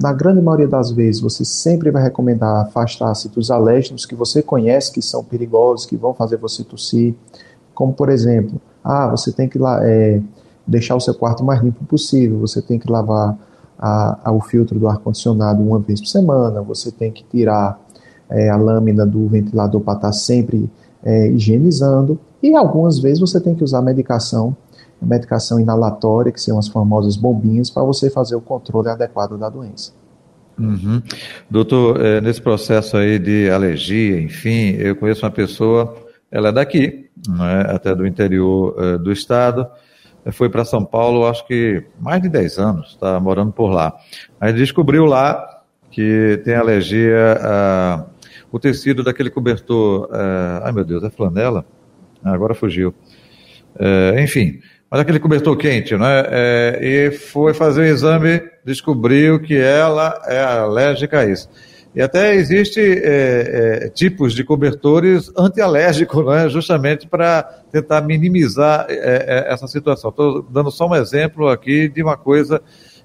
Na 0.00 0.12
grande 0.12 0.42
maioria 0.42 0.66
das 0.66 0.90
vezes, 0.90 1.20
você 1.20 1.44
sempre 1.44 1.90
vai 1.90 2.02
recomendar 2.02 2.64
afastar-se 2.64 3.28
dos 3.28 3.50
alérgenos 3.50 4.04
que 4.04 4.14
você 4.14 4.42
conhece 4.42 4.92
que 4.92 5.00
são 5.00 5.22
perigosos, 5.22 5.86
que 5.86 5.96
vão 5.96 6.12
fazer 6.12 6.36
você 6.36 6.64
tossir, 6.64 7.14
como 7.74 7.92
por 7.92 8.08
exemplo, 8.08 8.60
ah, 8.82 9.08
você 9.08 9.32
tem 9.32 9.48
que 9.48 9.58
é, 9.82 10.20
deixar 10.66 10.94
o 10.96 11.00
seu 11.00 11.14
quarto 11.14 11.44
mais 11.44 11.62
limpo 11.62 11.84
possível, 11.84 12.38
você 12.38 12.62
tem 12.62 12.78
que 12.78 12.90
lavar 12.90 13.36
a, 13.78 14.18
a, 14.24 14.32
o 14.32 14.40
filtro 14.40 14.78
do 14.78 14.88
ar-condicionado 14.88 15.62
uma 15.62 15.78
vez 15.78 16.00
por 16.00 16.06
semana, 16.06 16.62
você 16.62 16.90
tem 16.90 17.10
que 17.10 17.24
tirar 17.24 17.78
é, 18.30 18.48
a 18.48 18.56
lâmina 18.56 19.04
do 19.04 19.26
ventilador 19.28 19.80
para 19.80 19.94
estar 19.94 20.12
sempre 20.12 20.70
é, 21.02 21.28
higienizando, 21.28 22.18
e 22.42 22.54
algumas 22.54 22.98
vezes 22.98 23.20
você 23.20 23.40
tem 23.40 23.54
que 23.54 23.64
usar 23.64 23.82
medicação, 23.82 24.56
medicação 25.00 25.60
inalatória, 25.60 26.32
que 26.32 26.40
são 26.40 26.58
as 26.58 26.68
famosas 26.68 27.16
bombinhas, 27.16 27.70
para 27.70 27.82
você 27.82 28.08
fazer 28.08 28.36
o 28.36 28.40
controle 28.40 28.88
adequado 28.88 29.36
da 29.36 29.48
doença. 29.48 29.92
Uhum. 30.58 31.02
Doutor, 31.50 32.00
é, 32.00 32.20
nesse 32.20 32.40
processo 32.40 32.96
aí 32.96 33.18
de 33.18 33.50
alergia, 33.50 34.20
enfim, 34.20 34.70
eu 34.78 34.94
conheço 34.94 35.24
uma 35.24 35.30
pessoa, 35.30 35.94
ela 36.30 36.50
é 36.50 36.52
daqui, 36.52 37.03
né, 37.28 37.66
até 37.68 37.94
do 37.94 38.06
interior 38.06 38.74
uh, 38.78 38.98
do 38.98 39.12
estado. 39.12 39.66
Foi 40.32 40.48
para 40.48 40.64
São 40.64 40.84
Paulo, 40.84 41.26
acho 41.26 41.46
que 41.46 41.84
mais 42.00 42.22
de 42.22 42.30
10 42.30 42.58
anos, 42.58 42.90
está 42.90 43.20
morando 43.20 43.52
por 43.52 43.68
lá. 43.68 43.94
Aí 44.40 44.52
descobriu 44.52 45.04
lá 45.04 45.62
que 45.90 46.40
tem 46.44 46.54
alergia 46.54 47.38
a 47.40 48.06
o 48.50 48.58
tecido 48.58 49.02
daquele 49.02 49.30
cobertor. 49.30 50.04
Uh, 50.04 50.62
ai 50.62 50.72
meu 50.72 50.84
Deus, 50.84 51.02
é 51.02 51.10
flanela? 51.10 51.66
agora 52.22 52.54
fugiu. 52.54 52.94
Enfim, 54.22 54.60
mas 54.90 55.00
aquele 55.00 55.18
cobertor 55.18 55.54
quente, 55.58 55.94
né? 55.94 56.24
E 56.80 57.10
foi 57.10 57.52
fazer 57.52 57.82
o 57.82 57.84
exame, 57.84 58.40
descobriu 58.64 59.42
que 59.42 59.54
ela 59.54 60.22
é 60.24 60.42
alérgica 60.42 61.18
a 61.18 61.26
isso. 61.26 61.50
E 61.94 62.02
até 62.02 62.34
existe 62.34 62.80
é, 62.80 63.84
é, 63.84 63.88
tipos 63.88 64.32
de 64.32 64.42
cobertores 64.42 65.30
antialérgicos, 65.38 66.26
né, 66.26 66.48
justamente 66.48 67.06
para 67.06 67.42
tentar 67.70 68.00
minimizar 68.00 68.86
é, 68.88 68.94
é 69.48 69.52
essa 69.52 69.68
situação. 69.68 70.10
Estou 70.10 70.42
dando 70.42 70.72
só 70.72 70.88
um 70.88 70.94
exemplo 70.94 71.48
aqui 71.48 71.88
de 71.88 72.02
uma 72.02 72.16
coisa 72.16 72.60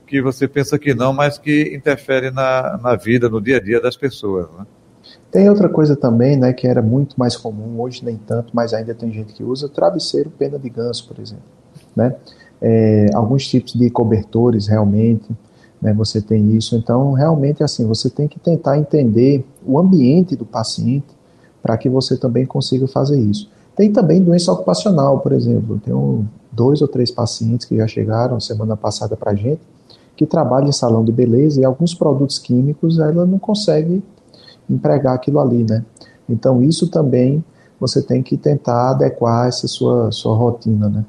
que 0.08 0.20
você 0.24 0.48
pensa 0.48 0.80
que 0.80 0.96
não, 0.96 1.14
mas 1.14 1.38
que 1.38 1.72
interfere 1.76 2.32
na, 2.32 2.80
na 2.82 2.96
vida, 2.96 3.30
no 3.30 3.40
dia 3.40 3.58
a 3.58 3.60
dia 3.62 3.80
das 3.80 3.96
pessoas. 3.96 4.48
Né? 4.58 4.66
Tem 5.32 5.48
outra 5.48 5.70
coisa 5.70 5.96
também, 5.96 6.36
né, 6.36 6.52
que 6.52 6.68
era 6.68 6.82
muito 6.82 7.16
mais 7.20 7.38
comum, 7.38 7.80
hoje 7.80 8.04
nem 8.04 8.18
tanto, 8.18 8.50
mas 8.56 8.74
ainda 8.74 8.96
tem 8.96 9.14
gente 9.14 9.34
que 9.34 9.44
usa, 9.44 9.70
travesseiro 9.70 10.32
pena 10.32 10.58
de 10.58 10.68
ganso, 10.68 11.08
por 11.08 11.20
exemplo. 11.22 11.44
Né? 11.96 12.16
É, 12.60 13.06
alguns 13.14 13.48
tipos 13.48 13.74
de 13.74 13.88
cobertores 13.92 14.68
realmente, 14.68 15.30
né, 15.82 15.94
você 15.94 16.22
tem 16.22 16.56
isso. 16.56 16.76
Então, 16.76 17.14
realmente, 17.14 17.64
assim, 17.64 17.86
você 17.86 18.10
tem 18.10 18.28
que 18.28 18.40
tentar 18.40 18.78
entender 18.78 19.46
o 19.66 19.80
ambiente 19.80 20.36
do 20.36 20.46
paciente 20.46 21.08
para 21.62 21.78
que 21.78 21.90
você 21.90 22.18
também 22.18 22.46
consiga 22.46 22.88
fazer 22.88 23.20
isso. 23.20 23.50
Tem 23.76 23.92
também 23.92 24.22
doença 24.22 24.52
ocupacional, 24.52 25.20
por 25.20 25.32
exemplo. 25.32 25.80
Tem 25.84 25.94
um, 25.94 26.26
dois 26.52 26.82
ou 26.82 26.88
três 26.88 27.12
pacientes 27.12 27.66
que 27.66 27.78
já 27.78 27.88
chegaram 27.88 28.40
semana 28.40 28.76
passada 28.76 29.16
para 29.16 29.32
a 29.32 29.36
gente, 29.36 29.62
que 30.16 30.26
trabalham 30.26 30.68
em 30.68 30.74
salão 30.74 31.04
de 31.04 31.12
beleza 31.12 31.62
e 31.62 31.66
alguns 31.66 31.94
produtos 31.94 32.38
químicos 32.38 33.00
ela 33.00 33.26
não 33.26 33.40
consegue 33.40 34.04
empregar 34.70 35.16
aquilo 35.16 35.40
ali, 35.40 35.64
né? 35.64 35.86
Então, 36.28 36.62
isso 36.62 36.90
também 36.90 37.44
você 37.80 38.02
tem 38.02 38.22
que 38.22 38.36
tentar 38.36 38.92
adequar 38.92 39.48
essa 39.48 39.68
sua, 39.68 40.12
sua 40.12 40.36
rotina, 40.36 40.90
né? 40.90 41.06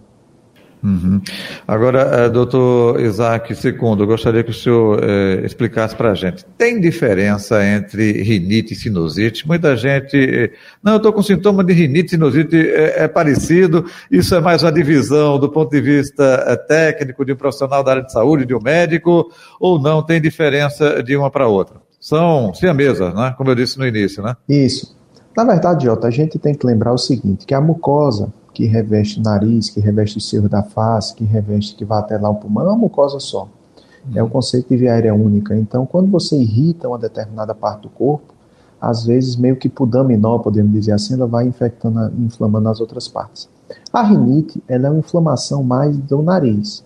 Uhum. 0.82 1.20
Agora, 1.68 2.26
uh, 2.26 2.30
doutor 2.30 3.00
Isaac 3.00 3.54
Secundo, 3.54 4.02
eu 4.02 4.06
gostaria 4.06 4.42
que 4.42 4.50
o 4.50 4.54
senhor 4.54 4.98
uh, 4.98 5.44
explicasse 5.44 5.94
para 5.94 6.12
a 6.12 6.14
gente. 6.14 6.44
Tem 6.56 6.80
diferença 6.80 7.62
entre 7.64 8.22
rinite 8.22 8.72
e 8.72 8.76
sinusite? 8.76 9.46
Muita 9.46 9.76
gente, 9.76 10.16
uh, 10.16 10.56
não, 10.82 10.92
eu 10.92 10.96
estou 10.96 11.12
com 11.12 11.22
sintoma 11.22 11.62
de 11.62 11.72
rinite 11.72 12.06
e 12.06 12.10
sinusite, 12.10 12.56
é, 12.56 13.04
é, 13.04 13.08
parecido, 13.08 13.84
isso 14.10 14.34
é 14.34 14.40
mais 14.40 14.62
uma 14.62 14.72
divisão 14.72 15.38
do 15.38 15.50
ponto 15.50 15.70
de 15.70 15.80
vista 15.80 16.56
técnico 16.66 17.24
de 17.24 17.32
um 17.32 17.36
profissional 17.36 17.84
da 17.84 17.90
área 17.92 18.02
de 18.02 18.12
saúde, 18.12 18.46
de 18.46 18.54
um 18.54 18.60
médico, 18.60 19.30
ou 19.60 19.78
não 19.78 20.02
tem 20.02 20.20
diferença 20.20 21.02
de 21.02 21.16
uma 21.16 21.30
para 21.30 21.46
outra? 21.46 21.76
São 22.00 22.54
siamesas, 22.54 23.14
né? 23.14 23.34
como 23.36 23.50
eu 23.50 23.54
disse 23.54 23.78
no 23.78 23.86
início, 23.86 24.22
né? 24.22 24.34
Isso. 24.48 24.98
Na 25.36 25.44
verdade, 25.44 25.84
Jota, 25.84 26.08
a 26.08 26.10
gente 26.10 26.38
tem 26.38 26.54
que 26.54 26.66
lembrar 26.66 26.92
o 26.92 26.98
seguinte, 26.98 27.46
que 27.46 27.54
a 27.54 27.60
mucosa 27.60 28.32
que 28.60 28.66
reveste 28.66 29.18
o 29.18 29.22
nariz, 29.22 29.70
que 29.70 29.80
reveste 29.80 30.18
o 30.18 30.20
cerro 30.20 30.46
da 30.46 30.62
face, 30.62 31.14
que 31.14 31.24
reveste, 31.24 31.74
que 31.74 31.82
vai 31.82 31.98
até 31.98 32.18
lá 32.18 32.28
o 32.28 32.34
pulmão, 32.34 32.64
é 32.64 32.68
uma 32.68 32.76
mucosa 32.76 33.18
só. 33.18 33.44
Uhum. 34.04 34.12
É 34.14 34.22
o 34.22 34.28
conceito 34.28 34.68
de 34.68 34.76
via 34.76 34.92
aérea 34.92 35.14
única. 35.14 35.56
Então, 35.56 35.86
quando 35.86 36.10
você 36.10 36.36
irrita 36.36 36.86
uma 36.86 36.98
determinada 36.98 37.54
parte 37.54 37.82
do 37.82 37.88
corpo, 37.88 38.34
às 38.78 39.06
vezes, 39.06 39.34
meio 39.34 39.56
que 39.56 39.66
por 39.66 39.86
daminó, 39.86 40.38
podemos 40.38 40.72
dizer 40.72 40.92
assim, 40.92 41.14
ela 41.14 41.26
vai 41.26 41.46
infectando, 41.46 42.12
inflamando 42.18 42.68
as 42.68 42.80
outras 42.80 43.08
partes. 43.08 43.48
A 43.90 44.02
rinite, 44.02 44.62
ela 44.68 44.88
é 44.88 44.90
uma 44.90 44.98
inflamação 44.98 45.62
mais 45.62 45.96
do 45.96 46.20
nariz. 46.20 46.84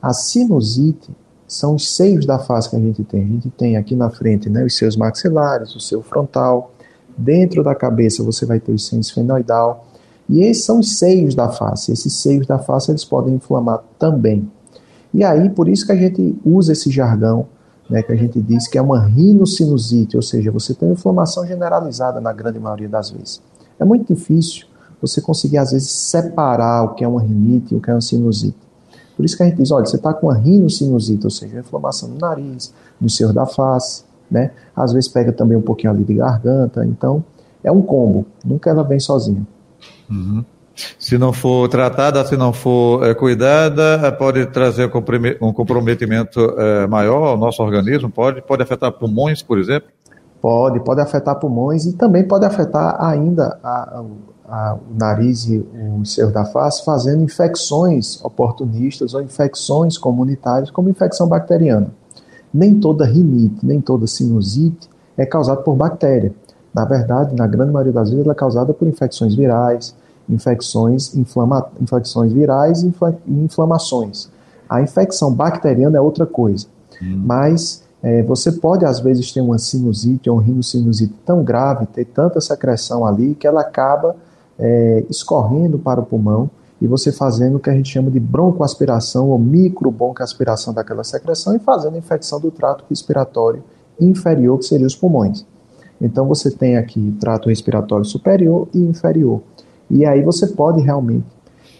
A 0.00 0.14
sinusite 0.14 1.10
são 1.46 1.74
os 1.74 1.94
seios 1.94 2.24
da 2.24 2.38
face 2.38 2.70
que 2.70 2.76
a 2.76 2.80
gente 2.80 3.04
tem. 3.04 3.22
A 3.22 3.26
gente 3.26 3.50
tem 3.50 3.76
aqui 3.76 3.94
na 3.94 4.08
frente 4.08 4.48
né, 4.48 4.64
os 4.64 4.74
seus 4.78 4.96
maxilares, 4.96 5.74
o 5.74 5.80
seu 5.80 6.02
frontal. 6.02 6.72
Dentro 7.18 7.62
da 7.62 7.74
cabeça 7.74 8.22
você 8.22 8.46
vai 8.46 8.58
ter 8.58 8.72
o 8.72 8.78
senso 8.78 9.10
esfenoidal 9.10 9.91
e 10.28 10.40
esses 10.40 10.64
são 10.64 10.80
os 10.80 10.98
seios 10.98 11.34
da 11.34 11.48
face. 11.48 11.92
Esses 11.92 12.14
seios 12.14 12.46
da 12.46 12.58
face 12.58 12.90
eles 12.90 13.04
podem 13.04 13.34
inflamar 13.34 13.82
também. 13.98 14.48
E 15.12 15.22
aí, 15.22 15.50
por 15.50 15.68
isso 15.68 15.84
que 15.84 15.92
a 15.92 15.96
gente 15.96 16.38
usa 16.44 16.72
esse 16.72 16.90
jargão, 16.90 17.46
né, 17.90 18.02
que 18.02 18.12
a 18.12 18.16
gente 18.16 18.40
diz 18.40 18.66
que 18.66 18.78
é 18.78 18.82
uma 18.82 19.00
rinocinusite, 19.04 20.16
ou 20.16 20.22
seja, 20.22 20.50
você 20.50 20.72
tem 20.72 20.90
inflamação 20.90 21.46
generalizada 21.46 22.20
na 22.20 22.32
grande 22.32 22.58
maioria 22.58 22.88
das 22.88 23.10
vezes. 23.10 23.42
É 23.78 23.84
muito 23.84 24.14
difícil 24.14 24.66
você 25.00 25.20
conseguir, 25.20 25.58
às 25.58 25.72
vezes, 25.72 25.90
separar 25.90 26.84
o 26.84 26.94
que 26.94 27.04
é 27.04 27.08
uma 27.08 27.20
rinite 27.20 27.74
e 27.74 27.76
o 27.76 27.80
que 27.80 27.90
é 27.90 27.94
uma 27.94 28.00
sinusite. 28.00 28.56
Por 29.16 29.24
isso 29.24 29.36
que 29.36 29.42
a 29.42 29.46
gente 29.46 29.56
diz, 29.56 29.70
olha, 29.70 29.84
você 29.84 29.96
está 29.96 30.14
com 30.14 30.28
uma 30.28 30.34
rinocinusite, 30.34 31.26
ou 31.26 31.30
seja, 31.30 31.58
inflamação 31.58 32.08
no 32.08 32.18
nariz, 32.18 32.72
no 33.00 33.10
seio 33.10 33.32
da 33.32 33.44
face, 33.44 34.04
né? 34.30 34.52
Às 34.74 34.92
vezes 34.92 35.08
pega 35.08 35.32
também 35.32 35.58
um 35.58 35.62
pouquinho 35.62 35.92
ali 35.92 36.04
de 36.04 36.14
garganta, 36.14 36.86
então 36.86 37.22
é 37.62 37.70
um 37.70 37.82
combo, 37.82 38.24
nunca 38.44 38.70
ela 38.70 38.82
vem 38.82 38.98
sozinha. 38.98 39.46
Uhum. 40.10 40.44
Se 40.98 41.18
não 41.18 41.32
for 41.32 41.68
tratada, 41.68 42.24
se 42.24 42.36
não 42.36 42.52
for 42.52 43.06
é, 43.06 43.14
cuidada, 43.14 44.00
eh, 44.02 44.10
pode 44.10 44.46
trazer 44.46 44.90
um 45.40 45.52
comprometimento 45.52 46.40
é, 46.58 46.86
maior 46.86 47.26
ao 47.26 47.36
nosso 47.36 47.62
organismo? 47.62 48.10
Pode, 48.10 48.40
pode 48.42 48.62
afetar 48.62 48.90
pulmões, 48.92 49.42
por 49.42 49.58
exemplo? 49.58 49.88
Pode, 50.40 50.80
pode 50.80 51.00
afetar 51.00 51.38
pulmões 51.38 51.84
e 51.84 51.92
também 51.92 52.24
pode 52.24 52.44
afetar 52.44 52.96
ainda 53.04 53.58
a, 53.62 54.02
a, 54.48 54.74
o 54.74 54.98
nariz 54.98 55.44
e 55.44 55.58
o 55.58 56.04
cerro 56.04 56.32
da 56.32 56.44
face, 56.44 56.84
fazendo 56.84 57.22
infecções 57.22 58.22
oportunistas 58.24 59.14
ou 59.14 59.22
infecções 59.22 59.96
comunitárias, 59.96 60.70
como 60.70 60.88
infecção 60.88 61.28
bacteriana. 61.28 61.92
Nem 62.52 62.80
toda 62.80 63.04
rinite, 63.04 63.64
nem 63.64 63.80
toda 63.80 64.06
sinusite 64.06 64.90
é 65.16 65.24
causada 65.24 65.60
por 65.60 65.76
bactéria. 65.76 66.34
Na 66.74 66.84
verdade, 66.84 67.34
na 67.36 67.46
grande 67.46 67.72
maioria 67.72 67.92
das 67.92 68.10
vezes, 68.10 68.24
ela 68.24 68.32
é 68.32 68.36
causada 68.36 68.72
por 68.72 68.88
infecções 68.88 69.34
virais, 69.34 69.94
infecções, 70.28 71.14
inflama 71.14 71.66
infecções 71.80 72.32
virais 72.32 72.82
e 72.82 72.92
inflamações. 73.28 74.30
A 74.68 74.80
infecção 74.80 75.32
bacteriana 75.32 75.98
é 75.98 76.00
outra 76.00 76.24
coisa. 76.24 76.66
Hum. 77.02 77.22
Mas 77.24 77.82
é, 78.02 78.22
você 78.22 78.50
pode, 78.50 78.84
às 78.84 79.00
vezes, 79.00 79.30
ter 79.32 79.40
uma 79.40 79.58
sinusite 79.58 80.30
ou 80.30 80.36
um 80.36 80.40
rinocinusite 80.40 81.14
tão 81.24 81.44
grave, 81.44 81.86
ter 81.86 82.06
tanta 82.06 82.40
secreção 82.40 83.06
ali, 83.06 83.34
que 83.34 83.46
ela 83.46 83.60
acaba 83.60 84.16
é, 84.58 85.04
escorrendo 85.10 85.78
para 85.78 86.00
o 86.00 86.04
pulmão 86.04 86.50
e 86.80 86.86
você 86.86 87.12
fazendo 87.12 87.56
o 87.56 87.60
que 87.60 87.70
a 87.70 87.72
gente 87.72 87.92
chama 87.92 88.10
de 88.10 88.18
broncoaspiração 88.18 89.30
ou 89.30 89.38
microbroncoaspiração 89.38 90.74
daquela 90.74 91.04
secreção 91.04 91.54
e 91.54 91.60
fazendo 91.60 91.94
a 91.94 91.98
infecção 91.98 92.40
do 92.40 92.50
trato 92.50 92.84
respiratório 92.90 93.62
inferior, 94.00 94.58
que 94.58 94.64
seria 94.64 94.86
os 94.86 94.96
pulmões. 94.96 95.46
Então 96.02 96.26
você 96.26 96.50
tem 96.50 96.76
aqui 96.76 97.16
trato 97.20 97.48
respiratório 97.48 98.04
superior 98.04 98.68
e 98.74 98.78
inferior. 98.78 99.40
E 99.88 100.04
aí 100.04 100.22
você 100.22 100.48
pode 100.48 100.82
realmente 100.82 101.24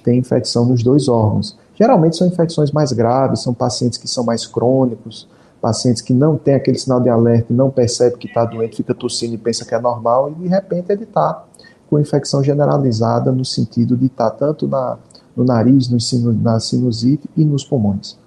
ter 0.04 0.14
infecção 0.14 0.64
nos 0.64 0.82
dois 0.82 1.08
órgãos. 1.08 1.58
Geralmente 1.74 2.16
são 2.16 2.28
infecções 2.28 2.70
mais 2.70 2.92
graves, 2.92 3.40
são 3.42 3.52
pacientes 3.52 3.98
que 3.98 4.06
são 4.06 4.22
mais 4.22 4.46
crônicos, 4.46 5.28
pacientes 5.60 6.00
que 6.00 6.12
não 6.12 6.36
têm 6.36 6.54
aquele 6.54 6.78
sinal 6.78 7.00
de 7.00 7.08
alerta, 7.08 7.52
não 7.52 7.70
percebe 7.70 8.16
que 8.16 8.28
está 8.28 8.44
doente, 8.44 8.76
fica 8.76 8.94
tossindo 8.94 9.34
e 9.34 9.38
pensa 9.38 9.64
que 9.64 9.74
é 9.74 9.80
normal, 9.80 10.30
e 10.30 10.34
de 10.34 10.48
repente 10.48 10.90
ele 10.90 11.04
está 11.04 11.44
com 11.88 11.98
infecção 11.98 12.42
generalizada 12.42 13.32
no 13.32 13.44
sentido 13.44 13.96
de 13.96 14.06
estar 14.06 14.30
tá 14.30 14.36
tanto 14.36 14.68
na, 14.68 14.98
no 15.36 15.44
nariz, 15.44 15.88
no 15.88 15.98
na 16.32 16.60
sinusite 16.60 17.28
e 17.36 17.44
nos 17.44 17.64
pulmões. 17.64 18.18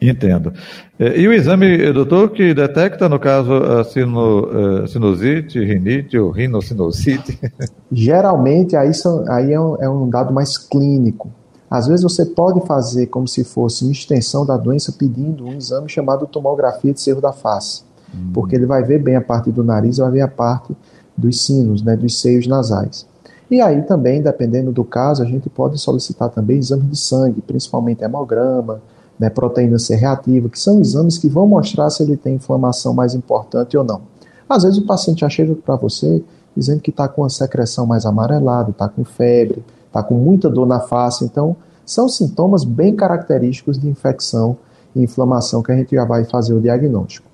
Entendo. 0.00 0.52
É, 0.98 1.18
e 1.18 1.26
o 1.26 1.32
exame, 1.32 1.92
doutor, 1.92 2.30
que 2.30 2.54
detecta, 2.54 3.08
no 3.08 3.18
caso, 3.18 3.52
a 3.52 3.84
sino, 3.84 4.86
sinusite, 4.86 5.58
rinite 5.58 6.16
ou 6.16 6.30
rinocinocite? 6.30 7.38
Geralmente, 7.90 8.76
aí, 8.76 8.94
são, 8.94 9.24
aí 9.28 9.52
é, 9.52 9.60
um, 9.60 9.76
é 9.76 9.88
um 9.88 10.08
dado 10.08 10.32
mais 10.32 10.56
clínico. 10.56 11.30
Às 11.70 11.86
vezes 11.86 12.02
você 12.02 12.24
pode 12.24 12.66
fazer 12.66 13.06
como 13.08 13.28
se 13.28 13.44
fosse 13.44 13.84
uma 13.84 13.92
extensão 13.92 14.46
da 14.46 14.56
doença 14.56 14.92
pedindo 14.92 15.44
um 15.44 15.52
exame 15.52 15.88
chamado 15.88 16.26
tomografia 16.26 16.92
de 16.92 17.00
cerro 17.00 17.20
da 17.20 17.32
face, 17.32 17.82
hum. 18.14 18.30
porque 18.32 18.56
ele 18.56 18.64
vai 18.64 18.82
ver 18.82 19.02
bem 19.02 19.16
a 19.16 19.20
parte 19.20 19.50
do 19.50 19.62
nariz 19.62 19.98
e 19.98 20.00
vai 20.00 20.10
ver 20.10 20.20
a 20.22 20.28
parte 20.28 20.74
dos 21.16 21.44
sinos, 21.44 21.82
né, 21.82 21.96
dos 21.96 22.20
seios 22.20 22.46
nasais. 22.46 23.06
E 23.50 23.60
aí 23.60 23.82
também, 23.82 24.22
dependendo 24.22 24.72
do 24.72 24.84
caso, 24.84 25.22
a 25.22 25.26
gente 25.26 25.48
pode 25.48 25.78
solicitar 25.78 26.30
também 26.30 26.58
exame 26.58 26.84
de 26.84 26.98
sangue, 26.98 27.42
principalmente 27.42 28.04
hemograma, 28.04 28.80
né, 29.18 29.28
proteína 29.28 29.78
C 29.78 29.94
reativa, 29.94 30.48
que 30.48 30.58
são 30.58 30.80
exames 30.80 31.18
que 31.18 31.28
vão 31.28 31.46
mostrar 31.46 31.90
se 31.90 32.02
ele 32.02 32.16
tem 32.16 32.36
inflamação 32.36 32.94
mais 32.94 33.14
importante 33.14 33.76
ou 33.76 33.84
não. 33.84 34.02
Às 34.48 34.62
vezes 34.62 34.78
o 34.78 34.86
paciente 34.86 35.20
já 35.20 35.28
chega 35.28 35.54
para 35.54 35.76
você 35.76 36.22
dizendo 36.56 36.80
que 36.80 36.90
está 36.90 37.06
com 37.06 37.24
a 37.24 37.28
secreção 37.28 37.86
mais 37.86 38.04
amarelada, 38.04 38.70
está 38.70 38.88
com 38.88 39.04
febre, 39.04 39.62
está 39.86 40.02
com 40.02 40.14
muita 40.14 40.48
dor 40.48 40.66
na 40.66 40.80
face, 40.80 41.24
então 41.24 41.56
são 41.84 42.08
sintomas 42.08 42.64
bem 42.64 42.94
característicos 42.94 43.78
de 43.78 43.88
infecção 43.88 44.56
e 44.94 45.02
inflamação 45.02 45.62
que 45.62 45.72
a 45.72 45.76
gente 45.76 45.94
já 45.94 46.04
vai 46.04 46.24
fazer 46.24 46.54
o 46.54 46.60
diagnóstico. 46.60 47.28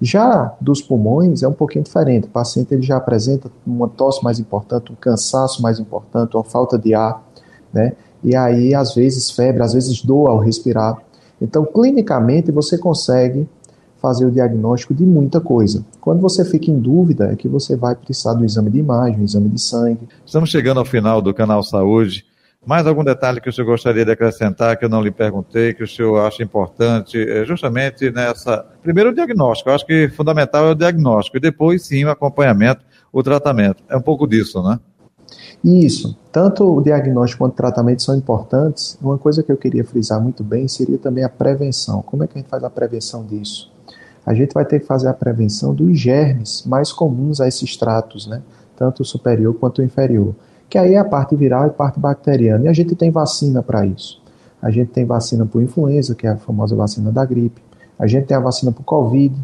Já 0.00 0.54
dos 0.60 0.82
pulmões 0.82 1.42
é 1.42 1.48
um 1.48 1.52
pouquinho 1.52 1.84
diferente. 1.84 2.26
O 2.26 2.30
paciente 2.30 2.74
ele 2.74 2.82
já 2.82 2.98
apresenta 2.98 3.50
uma 3.66 3.88
tosse 3.88 4.22
mais 4.22 4.38
importante, 4.38 4.92
um 4.92 4.94
cansaço 4.94 5.62
mais 5.62 5.80
importante, 5.80 6.36
uma 6.36 6.44
falta 6.44 6.78
de 6.78 6.94
ar, 6.94 7.24
né? 7.72 7.94
E 8.22 8.36
aí 8.36 8.74
às 8.74 8.94
vezes 8.94 9.30
febre, 9.30 9.62
às 9.62 9.72
vezes 9.72 10.02
dor 10.02 10.28
ao 10.28 10.38
respirar. 10.38 10.98
Então, 11.40 11.64
clinicamente, 11.64 12.50
você 12.50 12.78
consegue 12.78 13.48
fazer 14.00 14.26
o 14.26 14.30
diagnóstico 14.30 14.94
de 14.94 15.04
muita 15.04 15.40
coisa. 15.40 15.84
Quando 16.00 16.20
você 16.20 16.44
fica 16.44 16.70
em 16.70 16.78
dúvida, 16.78 17.32
é 17.32 17.36
que 17.36 17.48
você 17.48 17.76
vai 17.76 17.94
precisar 17.94 18.34
do 18.34 18.44
exame 18.44 18.70
de 18.70 18.78
imagem, 18.78 19.24
exame 19.24 19.48
de 19.48 19.60
sangue. 19.60 20.08
Estamos 20.24 20.50
chegando 20.50 20.78
ao 20.78 20.84
final 20.84 21.20
do 21.20 21.34
canal 21.34 21.62
Saúde. 21.62 22.24
Mais 22.64 22.86
algum 22.86 23.04
detalhe 23.04 23.40
que 23.40 23.48
o 23.48 23.52
senhor 23.52 23.66
gostaria 23.66 24.04
de 24.04 24.10
acrescentar 24.10 24.76
que 24.76 24.84
eu 24.84 24.88
não 24.88 25.00
lhe 25.00 25.12
perguntei, 25.12 25.72
que 25.72 25.84
o 25.84 25.88
senhor 25.88 26.18
acha 26.26 26.42
importante, 26.42 27.16
é 27.16 27.44
justamente 27.44 28.10
nessa. 28.10 28.66
Primeiro, 28.82 29.10
o 29.10 29.14
diagnóstico. 29.14 29.70
Eu 29.70 29.74
acho 29.74 29.86
que 29.86 30.08
fundamental 30.08 30.66
é 30.66 30.70
o 30.72 30.74
diagnóstico 30.74 31.36
e 31.36 31.40
depois, 31.40 31.86
sim, 31.86 32.04
o 32.04 32.10
acompanhamento, 32.10 32.84
o 33.12 33.22
tratamento. 33.22 33.84
É 33.88 33.96
um 33.96 34.02
pouco 34.02 34.26
disso, 34.26 34.60
né? 34.62 34.80
Isso, 35.64 36.16
tanto 36.30 36.64
o 36.64 36.80
diagnóstico 36.80 37.44
quanto 37.44 37.54
o 37.54 37.56
tratamento 37.56 38.02
são 38.02 38.14
importantes. 38.14 38.96
Uma 39.02 39.18
coisa 39.18 39.42
que 39.42 39.50
eu 39.50 39.56
queria 39.56 39.84
frisar 39.84 40.20
muito 40.20 40.44
bem 40.44 40.68
seria 40.68 40.98
também 40.98 41.24
a 41.24 41.28
prevenção. 41.28 42.02
Como 42.02 42.22
é 42.22 42.26
que 42.26 42.38
a 42.38 42.40
gente 42.40 42.50
faz 42.50 42.62
a 42.62 42.70
prevenção 42.70 43.24
disso? 43.24 43.70
A 44.24 44.34
gente 44.34 44.52
vai 44.52 44.64
ter 44.64 44.80
que 44.80 44.86
fazer 44.86 45.08
a 45.08 45.14
prevenção 45.14 45.74
dos 45.74 45.98
germes 45.98 46.64
mais 46.66 46.92
comuns 46.92 47.40
a 47.40 47.48
esses 47.48 47.76
tratos, 47.76 48.26
né? 48.26 48.42
tanto 48.76 49.02
o 49.02 49.04
superior 49.04 49.54
quanto 49.54 49.78
o 49.78 49.84
inferior, 49.84 50.34
que 50.68 50.76
aí 50.76 50.94
é 50.94 50.98
a 50.98 51.04
parte 51.04 51.34
viral 51.34 51.64
e 51.64 51.66
a 51.68 51.72
parte 51.72 51.98
bacteriana. 51.98 52.64
E 52.64 52.68
a 52.68 52.72
gente 52.72 52.94
tem 52.94 53.10
vacina 53.10 53.62
para 53.62 53.86
isso. 53.86 54.20
A 54.60 54.70
gente 54.70 54.90
tem 54.90 55.04
vacina 55.04 55.46
para 55.46 55.62
influenza, 55.62 56.14
que 56.14 56.26
é 56.26 56.30
a 56.30 56.36
famosa 56.36 56.74
vacina 56.74 57.10
da 57.10 57.24
gripe. 57.24 57.62
A 57.98 58.06
gente 58.06 58.26
tem 58.26 58.36
a 58.36 58.40
vacina 58.40 58.72
para 58.72 58.82
o 58.82 58.84
Covid, 58.84 59.34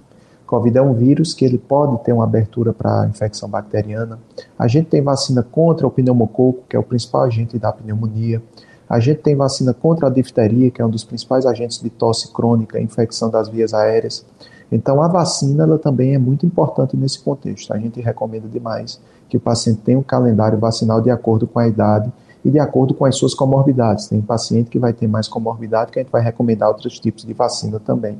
Covid 0.53 0.77
é 0.77 0.83
um 0.83 0.93
vírus 0.93 1.33
que 1.33 1.47
ele 1.47 1.57
pode 1.57 2.05
ter 2.05 2.13
uma 2.13 2.25
abertura 2.25 2.75
para 2.75 3.07
infecção 3.07 3.49
bacteriana. 3.49 4.19
A 4.59 4.69
gente 4.69 4.91
tem 4.91 5.01
vacina 5.01 5.43
contra 5.43 5.87
o 5.87 5.91
pneumococo, 5.91 6.65
que 6.69 6.77
é 6.77 6.79
o 6.79 6.83
principal 6.83 7.23
agente 7.23 7.59
da 7.59 7.73
pneumonia. 7.73 8.43
A 8.87 9.01
gente 9.01 9.23
tem 9.23 9.35
vacina 9.35 9.73
contra 9.73 10.09
a 10.09 10.11
difteria, 10.11 10.71
que 10.71 10.83
é 10.83 10.85
um 10.85 10.91
dos 10.91 11.05
principais 11.05 11.47
agentes 11.47 11.81
de 11.81 11.89
tosse 11.89 12.31
crônica, 12.35 12.79
infecção 12.79 13.31
das 13.31 13.49
vias 13.49 13.73
aéreas. 13.73 14.27
Então, 14.71 15.01
a 15.01 15.09
vacina 15.09 15.63
ela 15.65 15.79
também 15.79 16.15
é 16.15 16.19
muito 16.19 16.45
importante 16.45 16.99
nesse 16.99 17.21
contexto. 17.21 17.73
A 17.73 17.79
gente 17.79 17.99
recomenda 18.03 18.47
demais 18.47 19.01
que 19.31 19.39
o 19.39 19.41
paciente 19.41 19.81
tenha 19.81 19.99
um 19.99 20.03
calendário 20.03 20.59
vacinal 20.59 21.01
de 21.01 21.11
acordo 21.11 21.47
com 21.47 21.61
a 21.61 21.67
idade 21.67 22.13
e 22.45 22.51
de 22.51 22.59
acordo 22.59 22.93
com 22.93 23.07
as 23.07 23.17
suas 23.17 23.33
comorbidades. 23.33 24.07
Tem 24.07 24.21
paciente 24.21 24.69
que 24.69 24.79
vai 24.79 24.93
ter 24.93 25.07
mais 25.07 25.29
comorbidade 25.29 25.93
que 25.93 25.99
a 25.99 26.03
gente 26.03 26.13
vai 26.13 26.21
recomendar 26.21 26.69
outros 26.69 27.01
tipos 27.01 27.25
de 27.25 27.33
vacina 27.33 27.81
também. 27.81 28.19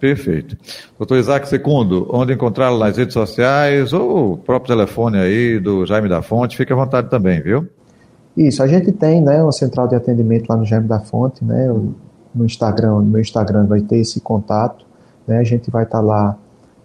Perfeito. 0.00 0.56
Doutor 0.96 1.18
Isaac 1.18 1.48
Secundo, 1.48 2.08
onde 2.10 2.32
encontrá-lo 2.32 2.78
nas 2.78 2.96
redes 2.96 3.14
sociais 3.14 3.92
ou 3.92 4.34
o 4.34 4.36
próprio 4.38 4.76
telefone 4.76 5.18
aí 5.18 5.58
do 5.58 5.84
Jaime 5.84 6.08
da 6.08 6.22
Fonte, 6.22 6.56
fique 6.56 6.72
à 6.72 6.76
vontade 6.76 7.10
também, 7.10 7.40
viu? 7.42 7.66
Isso, 8.36 8.62
a 8.62 8.68
gente 8.68 8.92
tem 8.92 9.20
né, 9.20 9.42
uma 9.42 9.50
central 9.50 9.88
de 9.88 9.96
atendimento 9.96 10.48
lá 10.48 10.56
no 10.56 10.64
Jaime 10.64 10.86
da 10.86 11.00
Fonte, 11.00 11.44
né, 11.44 11.66
no 12.32 12.44
Instagram, 12.44 13.00
no 13.00 13.02
meu 13.02 13.20
Instagram 13.20 13.66
vai 13.66 13.80
ter 13.80 13.96
esse 13.96 14.20
contato, 14.20 14.86
né, 15.26 15.38
a 15.38 15.44
gente 15.44 15.68
vai 15.70 15.82
estar 15.82 15.98
tá 15.98 16.04
lá 16.04 16.36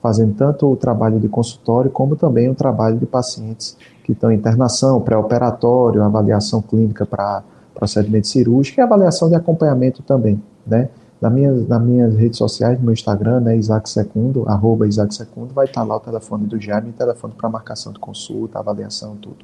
fazendo 0.01 0.33
tanto 0.33 0.71
o 0.71 0.75
trabalho 0.75 1.19
de 1.19 1.29
consultório 1.29 1.91
como 1.91 2.15
também 2.15 2.49
o 2.49 2.55
trabalho 2.55 2.97
de 2.97 3.05
pacientes 3.05 3.77
que 4.03 4.13
estão 4.13 4.31
em 4.31 4.35
internação, 4.35 4.99
pré-operatório, 4.99 6.01
avaliação 6.01 6.61
clínica 6.61 7.05
para 7.05 7.43
procedimento 7.75 8.27
cirúrgico 8.27 8.79
e 8.79 8.81
avaliação 8.81 9.29
de 9.29 9.35
acompanhamento 9.35 10.01
também, 10.01 10.41
né. 10.65 10.89
Na 11.21 11.29
minhas, 11.29 11.67
nas 11.67 11.81
minhas 11.81 12.15
redes 12.15 12.37
sociais, 12.37 12.77
no 12.77 12.85
meu 12.85 12.93
Instagram, 12.93 13.39
né, 13.39 13.55
Isaac 13.55 13.89
Secundo, 13.89 14.47
arroba 14.47 14.87
Isaac 14.87 15.15
Secundo, 15.15 15.53
vai 15.53 15.65
estar 15.65 15.81
tá 15.81 15.87
lá 15.87 15.95
o 15.95 15.99
telefone 15.99 16.45
do 16.45 16.59
Jaime, 16.59 16.89
o 16.89 16.93
telefone 16.93 17.33
para 17.37 17.49
marcação 17.49 17.93
de 17.93 17.99
consulta, 17.99 18.59
avaliação, 18.59 19.15
tudo. 19.15 19.37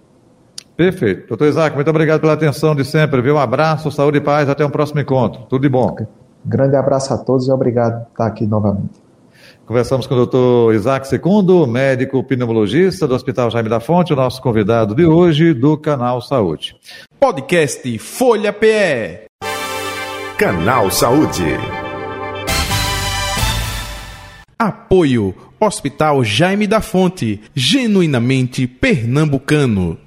Perfeito. 0.76 1.28
Doutor 1.28 1.48
Isaac, 1.48 1.76
muito 1.76 1.90
obrigado 1.90 2.22
pela 2.22 2.34
atenção 2.34 2.74
de 2.74 2.86
sempre, 2.86 3.22
viu? 3.22 3.36
Um 3.36 3.40
abraço, 3.40 3.92
saúde 3.92 4.18
e 4.18 4.22
paz, 4.22 4.48
até 4.48 4.64
o 4.64 4.68
um 4.68 4.72
próximo 4.72 5.00
encontro. 5.00 5.44
Tudo 5.50 5.62
de 5.62 5.70
bom. 5.70 5.96
Grande 6.46 6.76
abraço 6.76 7.14
a 7.14 7.18
todos 7.18 7.48
e 7.48 7.52
obrigado 7.52 8.06
por 8.06 8.12
estar 8.12 8.26
aqui 8.26 8.46
novamente. 8.46 9.10
Conversamos 9.66 10.08
com 10.08 10.16
o 10.16 10.18
doutor 10.18 10.74
Isaac 10.74 11.08
Secundo, 11.08 11.68
médico 11.68 12.24
pneumologista 12.24 13.08
do 13.08 13.14
Hospital 13.14 13.52
Jaime 13.52 13.70
da 13.70 13.80
Fonte, 13.80 14.12
o 14.12 14.16
nosso 14.16 14.42
convidado 14.42 14.96
de 14.96 15.06
hoje 15.06 15.54
do 15.54 15.78
Canal 15.78 16.22
Saúde. 16.22 16.76
Podcast 17.20 18.00
Folha 18.00 18.52
PE. 18.52 19.28
Canal 20.40 20.90
Saúde. 20.90 21.44
Apoio 24.58 25.36
Hospital 25.60 26.24
Jaime 26.24 26.66
da 26.66 26.80
Fonte, 26.80 27.42
genuinamente 27.54 28.66
pernambucano. 28.66 29.98